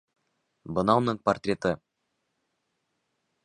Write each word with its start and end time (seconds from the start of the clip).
Бына 0.77 0.95
уның 1.01 1.21
портреты! 1.29 1.75